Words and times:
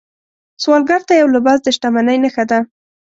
سوالګر 0.63 1.01
ته 1.07 1.13
یو 1.21 1.27
لباس 1.35 1.57
د 1.63 1.67
شتمنۍ 1.75 2.17
نښه 2.23 2.43
ده 2.49 2.59